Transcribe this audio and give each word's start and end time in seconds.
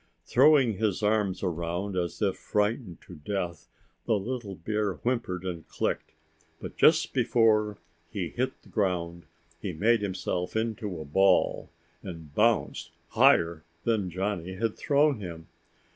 Throwing 0.25 0.77
his 0.79 1.03
arms 1.03 1.43
around 1.43 1.95
as 1.95 2.23
if 2.23 2.35
frightened 2.35 2.99
to 3.01 3.13
death, 3.17 3.69
the 4.07 4.17
little 4.17 4.55
bear 4.55 4.93
whimpered 4.95 5.43
and 5.45 5.67
clicked. 5.67 6.13
But 6.59 6.75
just 6.75 7.13
before 7.13 7.77
he 8.09 8.29
hit 8.29 8.63
the 8.63 8.69
ground 8.69 9.27
he 9.61 9.73
made 9.73 10.01
himself 10.01 10.55
into 10.55 10.99
a 10.99 11.05
ball, 11.05 11.69
and 12.01 12.33
bounced 12.33 12.89
higher 13.09 13.63
than 13.83 14.09
Johnny 14.09 14.55
had 14.55 14.75
thrown 14.75 15.19
him. 15.19 15.49